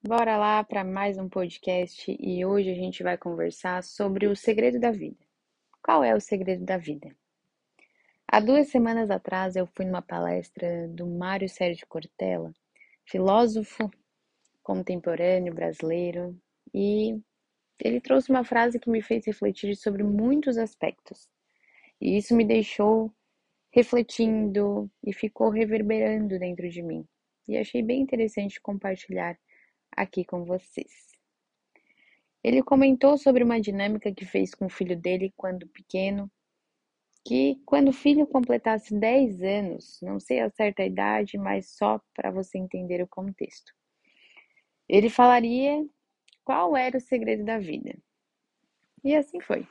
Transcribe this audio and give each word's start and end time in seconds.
Bora 0.00 0.36
lá 0.36 0.62
para 0.62 0.84
mais 0.84 1.18
um 1.18 1.28
podcast 1.28 2.16
e 2.20 2.46
hoje 2.46 2.70
a 2.70 2.74
gente 2.74 3.02
vai 3.02 3.18
conversar 3.18 3.82
sobre 3.82 4.28
o 4.28 4.36
segredo 4.36 4.78
da 4.78 4.92
vida. 4.92 5.18
Qual 5.82 6.04
é 6.04 6.14
o 6.14 6.20
segredo 6.20 6.64
da 6.64 6.78
vida? 6.78 7.10
Há 8.28 8.38
duas 8.38 8.68
semanas 8.68 9.10
atrás 9.10 9.56
eu 9.56 9.66
fui 9.66 9.84
numa 9.84 10.00
palestra 10.00 10.86
do 10.86 11.04
Mário 11.04 11.48
Sérgio 11.48 11.84
Cortella, 11.88 12.54
filósofo 13.04 13.90
contemporâneo 14.62 15.52
brasileiro, 15.52 16.40
e 16.72 17.20
ele 17.82 18.00
trouxe 18.00 18.30
uma 18.30 18.44
frase 18.44 18.78
que 18.78 18.88
me 18.88 19.02
fez 19.02 19.26
refletir 19.26 19.74
sobre 19.74 20.04
muitos 20.04 20.58
aspectos. 20.58 21.28
E 22.00 22.16
isso 22.16 22.36
me 22.36 22.44
deixou 22.44 23.12
refletindo 23.72 24.88
e 25.04 25.12
ficou 25.12 25.50
reverberando 25.50 26.38
dentro 26.38 26.68
de 26.70 26.82
mim. 26.82 27.04
E 27.48 27.56
achei 27.56 27.82
bem 27.82 28.00
interessante 28.00 28.60
compartilhar 28.60 29.36
aqui 30.00 30.24
com 30.24 30.44
vocês. 30.44 31.08
Ele 32.42 32.62
comentou 32.62 33.18
sobre 33.18 33.42
uma 33.42 33.60
dinâmica 33.60 34.12
que 34.14 34.24
fez 34.24 34.54
com 34.54 34.66
o 34.66 34.70
filho 34.70 34.96
dele 34.96 35.32
quando 35.36 35.66
pequeno, 35.66 36.30
que 37.26 37.60
quando 37.66 37.88
o 37.88 37.92
filho 37.92 38.26
completasse 38.26 38.94
10 38.94 39.42
anos, 39.42 39.98
não 40.00 40.20
sei 40.20 40.40
a 40.40 40.50
certa 40.50 40.84
idade, 40.84 41.36
mas 41.36 41.76
só 41.76 42.00
para 42.14 42.30
você 42.30 42.56
entender 42.56 43.02
o 43.02 43.08
contexto. 43.08 43.72
Ele 44.88 45.10
falaria 45.10 45.84
qual 46.44 46.76
era 46.76 46.96
o 46.96 47.00
segredo 47.00 47.44
da 47.44 47.58
vida. 47.58 47.98
E 49.04 49.14
assim 49.14 49.40
foi. 49.40 49.66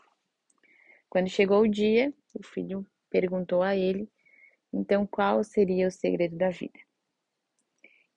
Quando 1.09 1.29
chegou 1.29 1.61
o 1.61 1.67
dia, 1.67 2.13
o 2.35 2.43
filho 2.43 2.85
perguntou 3.09 3.63
a 3.63 3.75
ele, 3.75 4.09
então 4.71 5.07
qual 5.07 5.43
seria 5.43 5.87
o 5.87 5.91
segredo 5.91 6.37
da 6.37 6.49
vida? 6.49 6.86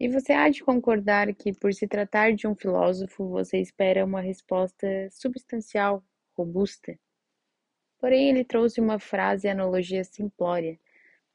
E 0.00 0.08
você 0.08 0.32
há 0.32 0.48
de 0.48 0.64
concordar 0.64 1.34
que, 1.34 1.52
por 1.52 1.74
se 1.74 1.86
tratar 1.86 2.32
de 2.32 2.46
um 2.46 2.54
filósofo, 2.54 3.28
você 3.28 3.58
espera 3.58 4.02
uma 4.02 4.22
resposta 4.22 4.86
substancial, 5.10 6.02
robusta. 6.34 6.98
Porém, 7.98 8.30
ele 8.30 8.42
trouxe 8.42 8.80
uma 8.80 8.98
frase 8.98 9.46
e 9.46 9.50
analogia 9.50 10.02
simplória, 10.02 10.80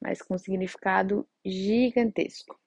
mas 0.00 0.20
com 0.20 0.36
significado 0.36 1.24
gigantesco. 1.44 2.60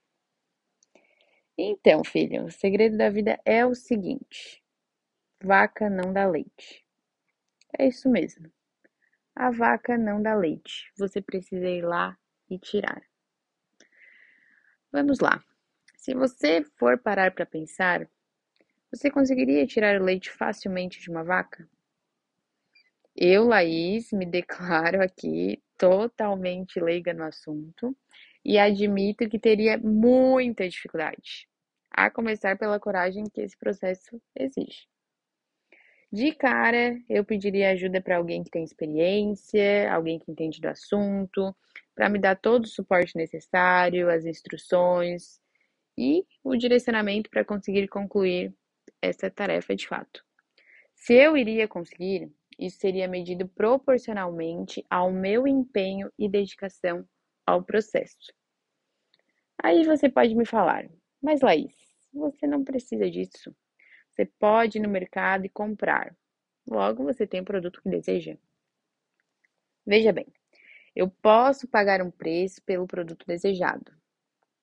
Então, 1.58 2.02
filho, 2.06 2.45
o 2.45 2.52
segredo 2.52 2.95
da 2.95 3.09
vida 3.09 3.38
é 3.44 3.66
o 3.66 3.75
seguinte: 3.75 4.63
vaca 5.44 5.89
não 5.89 6.13
dá 6.13 6.25
leite. 6.25 6.86
É 7.78 7.86
isso 7.86 8.09
mesmo. 8.09 8.50
A 9.36 9.52
vaca 9.52 9.97
não 9.97 10.22
dá 10.22 10.34
leite. 10.34 10.89
Você 10.97 11.22
precisa 11.22 11.67
ir 11.67 11.84
lá 11.84 12.17
e 12.50 12.58
tirar. 12.58 13.03
Vamos 14.94 15.19
lá. 15.19 15.44
Se 16.00 16.14
você 16.14 16.64
for 16.78 16.97
parar 16.97 17.31
para 17.31 17.45
pensar, 17.45 18.09
você 18.89 19.11
conseguiria 19.11 19.67
tirar 19.67 20.00
o 20.00 20.03
leite 20.03 20.31
facilmente 20.31 21.02
de 21.02 21.09
uma 21.09 21.25
vaca? 21.25 21.67
Eu, 23.14 23.44
Laís, 23.44 24.09
me 24.14 24.25
declaro 24.25 25.03
aqui 25.03 25.61
totalmente 25.78 26.80
leiga 26.80 27.14
no 27.14 27.25
assunto 27.25 27.94
e 28.45 28.58
admito 28.58 29.28
que 29.28 29.38
teria 29.38 29.78
muita 29.78 30.69
dificuldade, 30.69 31.50
a 31.91 32.09
começar 32.09 32.58
pela 32.58 32.80
coragem 32.80 33.25
que 33.25 33.41
esse 33.41 33.58
processo 33.58 34.22
exige. 34.34 34.88
De 36.09 36.31
cara, 36.31 36.97
eu 37.09 37.25
pediria 37.25 37.72
ajuda 37.72 38.00
para 38.00 38.16
alguém 38.16 38.41
que 38.41 38.50
tem 38.50 38.63
experiência, 38.63 39.94
alguém 39.94 40.17
que 40.17 40.31
entende 40.31 40.61
do 40.61 40.69
assunto, 40.69 41.53
para 41.94 42.08
me 42.08 42.17
dar 42.17 42.38
todo 42.38 42.63
o 42.63 42.69
suporte 42.69 43.17
necessário, 43.17 44.09
as 44.09 44.25
instruções, 44.25 45.41
e 46.00 46.25
o 46.42 46.55
direcionamento 46.55 47.30
para 47.30 47.44
conseguir 47.44 47.89
concluir 47.89 48.55
essa 49.02 49.30
tarefa 49.30 49.75
de 49.75 49.86
fato. 49.86 50.23
Se 50.95 51.14
eu 51.14 51.36
iria 51.36 51.67
conseguir, 51.67 52.31
isso 52.58 52.80
seria 52.80 53.06
medido 53.06 53.50
proporcionalmente 53.50 54.86
ao 54.89 55.11
meu 55.11 55.46
empenho 55.46 56.09
e 56.18 56.29
dedicação 56.29 57.06
ao 57.46 57.62
processo. 57.62 58.34
Aí 59.62 59.84
você 59.84 60.07
pode 60.07 60.34
me 60.35 60.46
falar, 60.46 60.90
mas 61.22 61.41
Laís, 61.41 61.75
você 62.13 62.47
não 62.47 62.63
precisa 62.63 63.12
disso. 63.12 63.53
Você 64.09 64.25
pode 64.25 64.78
ir 64.78 64.81
no 64.81 64.90
mercado 64.90 65.45
e 65.45 65.50
comprar. 65.50 66.16
Logo, 66.66 67.03
você 67.03 67.28
tem 67.28 67.41
o 67.41 67.45
produto 67.45 67.81
que 67.81 67.90
deseja. 67.90 68.38
Veja 69.85 70.13
bem, 70.13 70.28
eu 70.95 71.09
posso 71.09 71.68
pagar 71.68 72.01
um 72.01 72.12
preço 72.12 72.62
pelo 72.63 72.88
produto 72.88 73.25
desejado, 73.25 73.91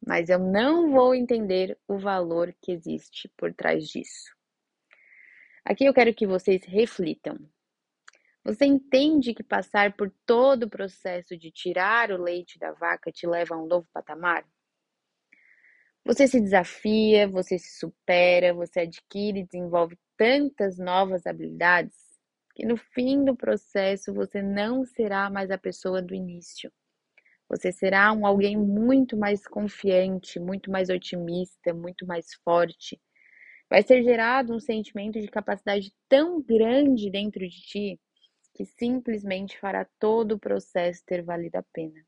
mas 0.07 0.29
eu 0.29 0.39
não 0.39 0.93
vou 0.93 1.15
entender 1.15 1.77
o 1.89 1.99
valor 1.99 2.55
que 2.63 2.71
existe 2.71 3.29
por 3.37 3.53
trás 3.53 3.89
disso. 3.89 4.35
Aqui 5.65 5.85
eu 5.85 5.93
quero 5.93 6.15
que 6.15 6.27
vocês 6.27 6.65
reflitam. 6.65 7.37
Você 8.45 8.65
entende 8.65 9.35
que 9.35 9.43
passar 9.43 9.97
por 9.97 10.09
todo 10.25 10.63
o 10.63 10.71
processo 10.71 11.37
de 11.37 11.51
tirar 11.51 12.13
o 12.13 12.23
leite 12.23 12.57
da 12.57 12.71
vaca 12.71 13.11
te 13.11 13.27
leva 13.27 13.57
a 13.57 13.59
um 13.59 13.67
novo 13.67 13.89
patamar? 13.93 14.47
Você 16.05 16.29
se 16.29 16.41
desafia, 16.41 17.27
você 17.27 17.59
se 17.59 17.77
supera, 17.77 18.55
você 18.55 18.81
adquire 18.81 19.41
e 19.41 19.45
desenvolve 19.45 19.99
tantas 20.17 20.79
novas 20.79 21.27
habilidades 21.27 21.97
que 22.55 22.65
no 22.65 22.77
fim 22.77 23.25
do 23.25 23.37
processo 23.37 24.15
você 24.15 24.41
não 24.41 24.85
será 24.85 25.29
mais 25.29 25.51
a 25.51 25.59
pessoa 25.59 26.01
do 26.01 26.15
início. 26.15 26.73
Você 27.49 27.71
será 27.71 28.13
um 28.13 28.27
alguém 28.27 28.57
muito 28.57 29.17
mais 29.17 29.47
confiante, 29.47 30.41
muito 30.41 30.71
mais 30.71 30.89
otimista, 30.91 31.73
muito 31.73 32.07
mais 32.07 32.35
forte. 32.45 33.01
Vai 33.71 33.83
ser 33.83 34.03
gerado 34.03 34.55
um 34.55 34.61
sentimento 34.61 35.21
de 35.21 35.29
capacidade 35.29 35.93
tão 36.09 36.43
grande 36.43 37.11
dentro 37.11 37.47
de 37.49 37.61
ti 37.61 38.01
que 38.55 38.65
simplesmente 38.65 39.59
fará 39.59 39.87
todo 39.99 40.33
o 40.33 40.39
processo 40.39 41.05
ter 41.05 41.23
valido 41.23 41.59
a 41.59 41.63
pena. 41.73 42.05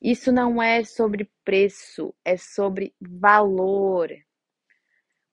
Isso 0.00 0.30
não 0.30 0.62
é 0.62 0.84
sobre 0.84 1.28
preço, 1.44 2.14
é 2.24 2.36
sobre 2.36 2.94
valor. 3.00 4.10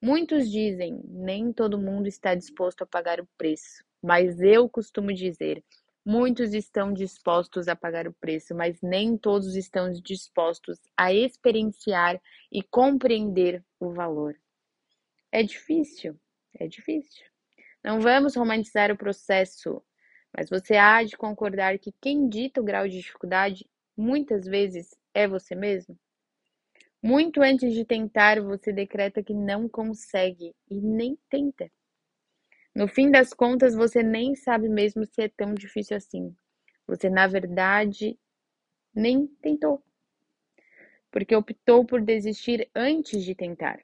Muitos 0.02 0.50
dizem, 0.50 1.02
nem 1.06 1.53
todo 1.53 1.80
mundo 1.80 2.08
está 2.08 2.34
disposto 2.34 2.81
a 2.81 2.88
pagar 2.88 3.19
o 3.19 3.28
preço, 3.38 3.84
mas 4.02 4.41
eu 4.41 4.68
costumo 4.68 5.14
dizer, 5.14 5.64
Muitos 6.05 6.53
estão 6.53 6.93
dispostos 6.93 7.67
a 7.67 7.75
pagar 7.75 8.07
o 8.07 8.13
preço, 8.13 8.53
mas 8.53 8.79
nem 8.81 9.17
todos 9.17 9.55
estão 9.55 9.91
dispostos 9.91 10.79
a 10.95 11.11
experienciar 11.11 12.21
e 12.51 12.61
compreender 12.61 13.63
o 13.79 13.91
valor. 13.91 14.35
É 15.31 15.41
difícil, 15.41 16.16
é 16.59 16.67
difícil. 16.67 17.25
Não 17.83 17.99
vamos 17.99 18.35
romantizar 18.35 18.91
o 18.91 18.97
processo, 18.97 19.81
mas 20.31 20.49
você 20.49 20.75
há 20.75 21.03
de 21.03 21.17
concordar 21.17 21.79
que 21.79 21.91
quem 21.99 22.29
dita 22.29 22.61
o 22.61 22.63
grau 22.63 22.87
de 22.87 22.97
dificuldade 22.97 23.67
muitas 23.97 24.45
vezes 24.45 24.95
é 25.13 25.27
você 25.27 25.55
mesmo? 25.55 25.97
Muito 27.01 27.41
antes 27.41 27.73
de 27.73 27.85
tentar, 27.85 28.41
você 28.41 28.72
decreta 28.72 29.23
que 29.23 29.33
não 29.33 29.67
consegue 29.69 30.55
e 30.69 30.81
nem 30.81 31.17
tenta. 31.29 31.69
No 32.75 32.90
fim 32.90 33.09
das 33.09 33.34
contas, 33.34 33.74
você 33.74 34.03
nem 34.03 34.36
sabe 34.36 34.68
mesmo 34.68 35.06
se 35.06 35.22
é 35.22 35.30
tão 35.30 35.53
difícil 35.53 35.96
assim. 35.96 36.36
Você, 36.86 37.09
na 37.09 37.25
verdade, 37.25 38.19
nem 38.94 39.25
tentou. 39.41 39.81
Porque 41.09 41.34
optou 41.34 41.85
por 41.85 42.02
desistir 42.02 42.69
antes 42.75 43.24
de 43.24 43.34
tentar. 43.34 43.80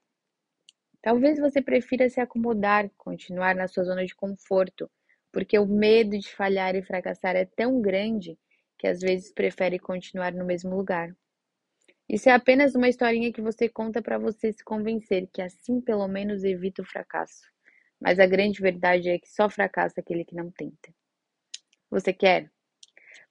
Talvez 1.01 1.40
você 1.40 1.62
prefira 1.62 2.09
se 2.09 2.19
acomodar, 2.19 2.91
continuar 2.97 3.56
na 3.56 3.68
sua 3.68 3.85
zona 3.85 4.06
de 4.06 4.13
conforto, 4.13 4.91
porque 5.31 5.57
o 5.57 5.66
medo 5.66 6.19
de 6.19 6.30
falhar 6.30 6.75
e 6.75 6.84
fracassar 6.84 7.35
é 7.38 7.46
tão 7.46 7.81
grande 7.81 8.38
que 8.78 8.88
às 8.88 9.00
vezes 9.00 9.31
prefere 9.31 9.80
continuar 9.80 10.34
no 10.34 10.46
mesmo 10.46 10.75
lugar. 10.75 11.16
Isso 12.09 12.30
é 12.30 12.34
apenas 12.34 12.75
uma 12.75 12.90
historinha 12.90 13.31
que 13.31 13.41
você 13.41 13.69
conta 13.69 14.01
para 14.01 14.18
você 14.18 14.51
se 14.51 14.63
convencer 14.63 15.30
que 15.34 15.41
assim 15.41 15.80
pelo 15.80 16.07
menos 16.10 16.44
evita 16.44 16.81
o 16.81 16.86
fracasso. 16.86 17.42
Mas 18.01 18.19
a 18.19 18.25
grande 18.25 18.59
verdade 18.59 19.09
é 19.09 19.19
que 19.19 19.30
só 19.30 19.48
fracassa 19.48 20.01
aquele 20.01 20.25
que 20.25 20.36
não 20.36 20.50
tenta. 20.50 20.92
Você 21.92 22.12
quer? 22.12 22.51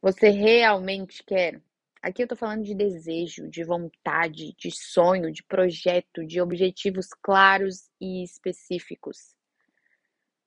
Você 0.01 0.31
realmente 0.31 1.25
quer? 1.25 1.61
Aqui 2.01 2.23
eu 2.23 2.29
tô 2.29 2.37
falando 2.37 2.63
de 2.63 2.75
desejo, 2.75 3.49
de 3.49 3.65
vontade, 3.65 4.55
de 4.57 4.71
sonho, 4.71 5.33
de 5.33 5.43
projeto, 5.43 6.25
de 6.25 6.41
objetivos 6.41 7.09
claros 7.21 7.91
e 8.01 8.23
específicos. 8.23 9.35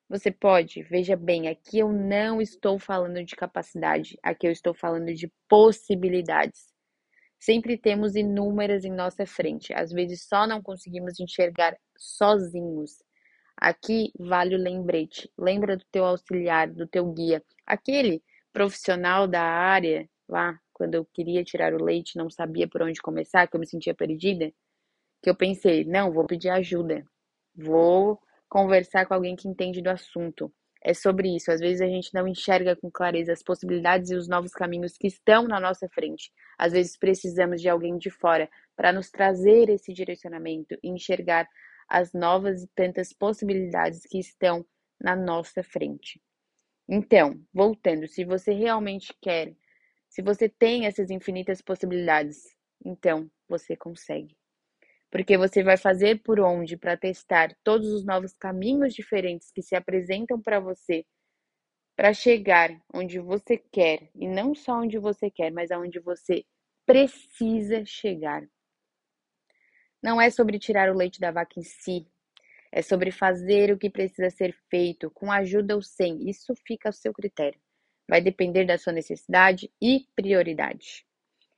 Você 0.10 0.32
pode, 0.32 0.82
veja 0.84 1.16
bem, 1.16 1.48
aqui 1.48 1.80
eu 1.80 1.92
não 1.92 2.42
estou 2.42 2.80
falando 2.80 3.24
de 3.24 3.36
capacidade, 3.36 4.18
aqui 4.24 4.48
eu 4.48 4.52
estou 4.52 4.74
falando 4.74 5.14
de 5.14 5.32
possibilidades. 5.50 6.74
Sempre 7.40 7.78
temos 7.78 8.16
inúmeras 8.16 8.86
em 8.86 8.92
nossa 8.92 9.26
frente, 9.26 9.74
às 9.74 9.92
vezes 9.92 10.26
só 10.28 10.48
não 10.48 10.62
conseguimos 10.62 11.20
enxergar 11.20 11.78
sozinhos. 11.98 13.03
Aqui 13.64 14.12
vale 14.20 14.56
o 14.56 14.60
lembrete. 14.60 15.32
Lembra 15.38 15.78
do 15.78 15.86
teu 15.92 16.04
auxiliar, 16.06 16.68
do 16.70 16.86
teu 16.86 17.06
guia, 17.14 17.42
aquele 17.66 18.22
profissional 18.52 19.26
da 19.28 19.42
área 19.42 20.10
lá, 20.28 20.60
quando 20.74 20.96
eu 20.96 21.06
queria 21.14 21.44
tirar 21.46 21.74
o 21.74 21.82
leite, 21.84 22.18
não 22.18 22.30
sabia 22.30 22.68
por 22.68 22.82
onde 22.82 23.02
começar, 23.02 23.48
que 23.48 23.56
eu 23.56 23.60
me 23.62 23.68
sentia 23.68 23.96
perdida. 23.96 24.52
que 25.22 25.30
eu 25.30 25.36
pensei, 25.36 25.86
não, 25.86 26.12
vou 26.12 26.26
pedir 26.26 26.50
ajuda, 26.50 27.06
vou 27.56 28.20
conversar 28.50 29.06
com 29.06 29.14
alguém 29.16 29.36
que 29.36 29.48
entende 29.48 29.82
do 29.82 29.90
assunto. 29.90 30.54
É 30.84 30.94
sobre 30.94 31.36
isso. 31.36 31.52
Às 31.52 31.62
vezes 31.62 31.82
a 31.82 31.88
gente 31.88 32.14
não 32.14 32.28
enxerga 32.28 32.76
com 32.76 32.92
clareza 32.92 33.34
as 33.34 33.44
possibilidades 33.44 34.12
e 34.12 34.16
os 34.16 34.28
novos 34.28 34.52
caminhos 34.54 34.98
que 34.98 35.08
estão 35.08 35.48
na 35.48 35.60
nossa 35.60 35.88
frente. 35.90 36.32
Às 36.58 36.74
vezes 36.74 36.98
precisamos 36.98 37.62
de 37.62 37.70
alguém 37.70 37.98
de 37.98 38.10
fora 38.10 38.50
para 38.76 38.92
nos 38.92 39.10
trazer 39.10 39.70
esse 39.70 39.94
direcionamento 39.94 40.78
e 40.84 40.90
enxergar 40.90 41.48
as 41.88 42.14
novas 42.14 42.64
e 42.64 42.68
tantas 42.76 43.14
possibilidades 43.14 44.06
que 44.06 44.20
estão 44.20 44.66
na 45.00 45.16
nossa 45.16 45.64
frente. 45.64 46.22
Então, 46.88 47.42
voltando, 47.54 48.08
se 48.08 48.26
você 48.26 48.54
realmente 48.54 49.14
quer, 49.22 49.56
se 50.10 50.22
você 50.22 50.50
tem 50.50 50.86
essas 50.86 51.10
infinitas 51.10 51.62
possibilidades, 51.62 52.44
então 52.86 53.30
você 53.50 53.76
consegue. 53.76 54.36
Porque 55.12 55.38
você 55.38 55.64
vai 55.64 55.78
fazer 55.78 56.22
por 56.24 56.40
onde 56.40 56.78
para 56.78 56.98
testar 56.98 57.56
todos 57.64 57.90
os 57.90 58.06
novos 58.06 58.34
caminhos 58.34 58.94
diferentes 58.94 59.52
que 59.52 59.62
se 59.62 59.76
apresentam 59.76 60.42
para 60.42 60.60
você 60.60 61.06
para 61.96 62.14
chegar 62.14 62.70
onde 62.94 63.20
você 63.20 63.58
quer 63.72 64.10
e 64.16 64.28
não 64.28 64.56
só 64.56 64.80
onde 64.82 64.98
você 64.98 65.30
quer, 65.30 65.52
mas 65.52 65.72
aonde 65.72 66.00
você 66.00 66.44
precisa 66.86 67.86
chegar. 67.86 68.44
Não 70.04 70.20
é 70.20 70.30
sobre 70.30 70.60
tirar 70.60 70.90
o 70.90 70.98
leite 70.98 71.18
da 71.22 71.32
vaca 71.32 71.58
em 71.58 71.64
si, 71.64 72.06
é 72.70 72.82
sobre 72.82 73.10
fazer 73.10 73.72
o 73.72 73.78
que 73.78 73.90
precisa 73.90 74.30
ser 74.30 74.54
feito, 74.70 75.10
com 75.12 75.32
ajuda 75.32 75.76
ou 75.76 75.82
sem. 75.82 76.30
Isso 76.30 76.54
fica 76.68 76.90
ao 76.90 76.94
seu 76.94 77.14
critério. 77.14 77.60
Vai 78.10 78.20
depender 78.20 78.66
da 78.66 78.78
sua 78.78 78.92
necessidade 78.92 79.72
e 79.82 80.06
prioridade. 80.14 81.06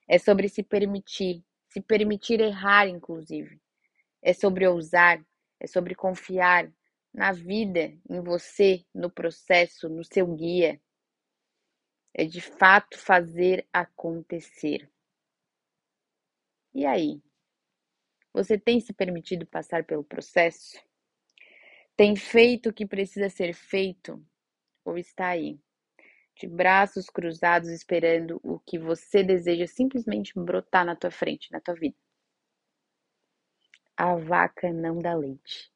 É 0.07 0.19
sobre 0.19 0.47
se 0.47 0.61
permitir, 0.61 1.43
se 1.69 1.81
permitir 1.81 2.39
errar, 2.39 2.87
inclusive. 2.87 3.59
É 4.21 4.31
sobre 4.31 4.67
ousar, 4.67 5.25
é 5.59 5.65
sobre 5.65 5.95
confiar 5.95 6.71
na 7.11 7.31
vida, 7.31 7.97
em 8.07 8.21
você, 8.21 8.85
no 8.93 9.09
processo, 9.09 9.89
no 9.89 10.03
seu 10.03 10.27
guia. 10.27 10.79
É 12.13 12.25
de 12.25 12.41
fato 12.41 12.99
fazer 12.99 13.65
acontecer. 13.73 14.87
E 16.73 16.85
aí? 16.85 17.24
Você 18.35 18.57
tem 18.57 18.81
se 18.81 18.91
permitido 18.91 19.45
passar 19.45 19.85
pelo 19.85 20.03
processo? 20.03 20.77
Tem 21.95 22.17
feito 22.17 22.67
o 22.67 22.73
que 22.73 22.85
precisa 22.85 23.29
ser 23.29 23.53
feito? 23.53 24.21
Ou 24.83 24.97
está 24.97 25.27
aí, 25.27 25.57
de 26.35 26.45
braços 26.45 27.09
cruzados, 27.09 27.69
esperando 27.69 28.41
o 28.43 28.59
que 28.59 28.77
você 28.77 29.23
deseja 29.23 29.65
simplesmente 29.65 30.33
brotar 30.37 30.85
na 30.85 30.97
tua 30.97 31.11
frente, 31.11 31.49
na 31.49 31.61
tua 31.61 31.75
vida? 31.75 31.95
A 33.95 34.17
vaca 34.17 34.69
não 34.73 34.99
dá 34.99 35.13
leite. 35.13 35.71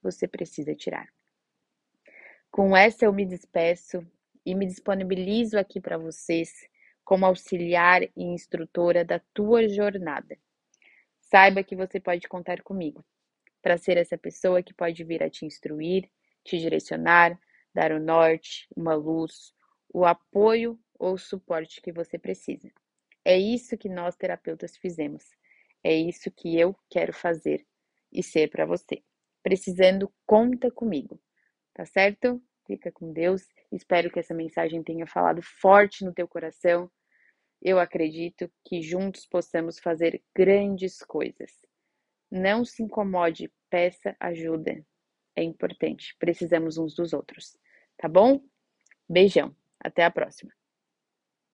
Você 0.00 0.28
precisa 0.28 0.76
tirar. 0.76 1.12
Com 2.48 2.76
essa 2.76 3.06
eu 3.06 3.12
me 3.12 3.26
despeço 3.26 4.06
e 4.46 4.54
me 4.54 4.66
disponibilizo 4.66 5.58
aqui 5.58 5.80
para 5.80 5.98
vocês 5.98 6.52
como 7.04 7.26
auxiliar 7.26 8.04
e 8.04 8.22
instrutora 8.22 9.04
da 9.04 9.18
tua 9.34 9.68
jornada. 9.68 10.38
Saiba 11.32 11.64
que 11.64 11.74
você 11.74 11.98
pode 11.98 12.28
contar 12.28 12.60
comigo 12.60 13.02
para 13.62 13.78
ser 13.78 13.96
essa 13.96 14.18
pessoa 14.18 14.62
que 14.62 14.74
pode 14.74 15.02
vir 15.02 15.22
a 15.22 15.30
te 15.30 15.46
instruir, 15.46 16.10
te 16.44 16.58
direcionar, 16.58 17.40
dar 17.74 17.90
o 17.90 17.98
norte, 17.98 18.68
uma 18.76 18.94
luz, 18.94 19.54
o 19.88 20.04
apoio 20.04 20.78
ou 20.98 21.16
suporte 21.16 21.80
que 21.80 21.90
você 21.90 22.18
precisa. 22.18 22.70
É 23.24 23.38
isso 23.38 23.78
que 23.78 23.88
nós 23.88 24.14
terapeutas 24.14 24.76
fizemos. 24.76 25.24
É 25.82 25.94
isso 25.94 26.30
que 26.30 26.60
eu 26.60 26.76
quero 26.90 27.14
fazer 27.14 27.66
e 28.12 28.22
ser 28.22 28.50
para 28.50 28.66
você. 28.66 29.02
Precisando, 29.42 30.12
conta 30.26 30.70
comigo. 30.70 31.18
Tá 31.72 31.86
certo? 31.86 32.42
Fica 32.66 32.92
com 32.92 33.10
Deus. 33.10 33.48
Espero 33.72 34.10
que 34.10 34.20
essa 34.20 34.34
mensagem 34.34 34.82
tenha 34.82 35.06
falado 35.06 35.40
forte 35.40 36.04
no 36.04 36.12
teu 36.12 36.28
coração 36.28 36.90
eu 37.62 37.78
acredito 37.78 38.50
que 38.64 38.82
juntos 38.82 39.26
possamos 39.26 39.78
fazer 39.78 40.22
grandes 40.34 40.98
coisas. 40.98 41.52
Não 42.30 42.64
se 42.64 42.82
incomode, 42.82 43.52
peça 43.70 44.16
ajuda. 44.18 44.84
É 45.36 45.42
importante, 45.42 46.16
precisamos 46.18 46.76
uns 46.76 46.94
dos 46.94 47.12
outros. 47.12 47.56
Tá 47.96 48.08
bom? 48.08 48.42
Beijão, 49.08 49.54
até 49.78 50.04
a 50.04 50.10
próxima. 50.10 50.52